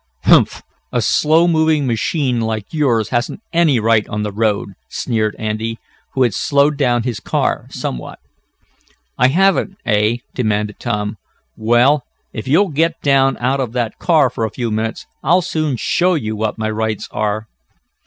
"Humph! 0.23 0.63
A 0.91 0.99
slow 0.99 1.47
moving 1.47 1.85
machine 1.85 2.41
like 2.41 2.73
yours 2.73 3.09
hasn't 3.09 3.41
any 3.53 3.79
right 3.79 4.09
on 4.09 4.23
the 4.23 4.31
road," 4.31 4.69
sneered 4.89 5.35
Andy, 5.37 5.77
who 6.15 6.23
had 6.23 6.33
slowed 6.33 6.75
down 6.75 7.03
his 7.03 7.19
car 7.19 7.67
somewhat. 7.69 8.17
"I 9.19 9.27
haven't, 9.27 9.77
eh?" 9.85 10.15
demanded 10.33 10.79
Tom. 10.79 11.17
"Well, 11.55 12.03
if 12.33 12.47
you'll 12.47 12.69
get 12.69 12.99
down 13.03 13.37
out 13.39 13.59
of 13.59 13.73
that 13.73 13.99
car 13.99 14.31
for 14.31 14.43
a 14.43 14.49
few 14.49 14.71
minutes 14.71 15.05
I'll 15.21 15.43
soon 15.43 15.77
show 15.77 16.15
you 16.15 16.35
what 16.35 16.57
my 16.57 16.71
rights 16.71 17.07
are!" 17.11 17.45